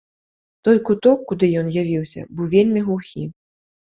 Той 0.67 0.77
куток, 0.87 1.19
куды 1.31 1.49
ён 1.61 1.67
явіўся, 1.81 2.21
быў 2.39 2.47
вельмі 2.55 2.79
глухі. 2.87 3.27